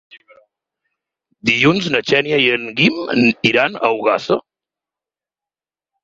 Dilluns 1.49 1.89
na 1.95 1.99
Xènia 2.11 2.39
i 2.43 2.47
en 2.53 2.65
Guim 2.79 2.97
iran 3.49 3.77
a 3.77 3.91
Ogassa. 3.99 4.39